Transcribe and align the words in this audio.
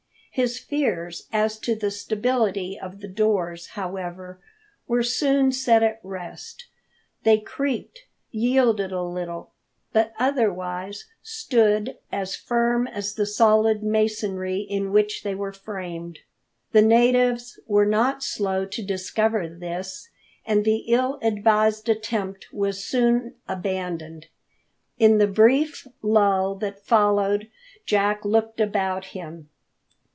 His 0.33 0.57
fears 0.59 1.27
as 1.33 1.59
to 1.59 1.75
the 1.75 1.91
stability 1.91 2.79
of 2.79 3.01
the 3.01 3.09
doors, 3.09 3.67
however, 3.71 4.39
were 4.87 5.03
soon 5.03 5.51
set 5.51 5.83
at 5.83 5.99
rest. 6.03 6.67
They 7.23 7.37
creaked, 7.37 8.05
yielded 8.31 8.93
a 8.93 9.03
little, 9.03 9.51
but 9.91 10.13
otherwise 10.17 11.03
stood 11.21 11.97
as 12.13 12.37
firm 12.37 12.87
as 12.87 13.15
the 13.15 13.25
solid 13.25 13.83
masonry 13.83 14.59
in 14.61 14.93
which 14.93 15.23
they 15.23 15.35
were 15.35 15.51
framed. 15.51 16.19
The 16.71 16.81
natives 16.81 17.59
were 17.67 17.85
not 17.85 18.23
slow 18.23 18.63
to 18.65 18.81
discover 18.81 19.49
this, 19.49 20.09
and 20.45 20.63
the 20.63 20.85
ill 20.87 21.19
advised 21.21 21.89
attempt 21.89 22.53
was 22.53 22.81
soon 22.81 23.35
abandoned. 23.49 24.27
In 24.97 25.17
the 25.17 25.27
brief 25.27 25.89
lull 26.01 26.55
that 26.55 26.85
followed 26.85 27.49
Jack 27.85 28.23
looked 28.23 28.61
about 28.61 29.07
him. 29.07 29.49